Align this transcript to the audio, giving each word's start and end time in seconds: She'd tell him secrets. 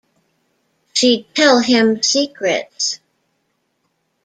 She'd 0.93 1.25
tell 1.35 1.59
him 1.59 2.01
secrets. 2.01 2.99